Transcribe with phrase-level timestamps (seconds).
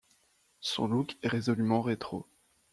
[0.61, 2.25] Son look est résolument rétro.